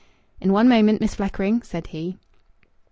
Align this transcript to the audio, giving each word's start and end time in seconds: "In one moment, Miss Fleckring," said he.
"In 0.39 0.51
one 0.51 0.67
moment, 0.67 0.99
Miss 0.99 1.13
Fleckring," 1.13 1.63
said 1.63 1.85
he. 1.93 2.17